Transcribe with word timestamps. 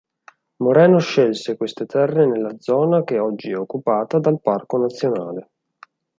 Moreno 0.63 0.97
scelse 0.97 1.57
queste 1.57 1.85
terre 1.85 2.25
nella 2.25 2.55
zona 2.57 3.03
che 3.03 3.19
oggi 3.19 3.51
è 3.51 3.55
occupata 3.55 4.17
dal 4.17 4.41
parco 4.41 4.79
nazionale. 4.79 5.49